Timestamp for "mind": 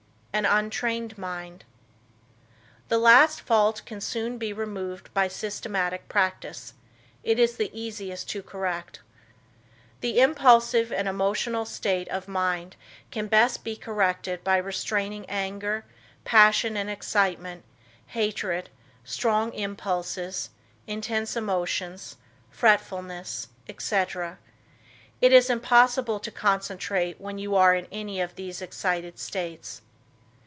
1.17-1.65, 12.29-12.77